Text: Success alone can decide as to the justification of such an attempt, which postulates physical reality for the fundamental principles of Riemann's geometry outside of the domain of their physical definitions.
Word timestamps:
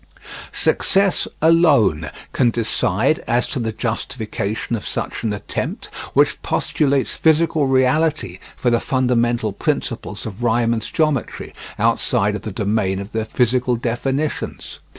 Success 0.51 1.27
alone 1.43 2.09
can 2.33 2.49
decide 2.49 3.19
as 3.27 3.45
to 3.45 3.59
the 3.59 3.71
justification 3.71 4.75
of 4.75 4.87
such 4.87 5.21
an 5.23 5.31
attempt, 5.31 5.93
which 6.15 6.41
postulates 6.41 7.15
physical 7.15 7.67
reality 7.67 8.39
for 8.55 8.71
the 8.71 8.79
fundamental 8.79 9.53
principles 9.53 10.25
of 10.25 10.41
Riemann's 10.41 10.89
geometry 10.89 11.53
outside 11.77 12.33
of 12.35 12.41
the 12.41 12.51
domain 12.51 12.97
of 12.97 13.11
their 13.11 13.25
physical 13.25 13.75
definitions. 13.75 14.79